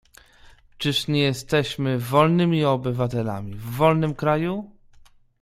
[0.77, 4.71] "Czyż nie jesteśmy wolnymi obywatelami w wolnym kraju?"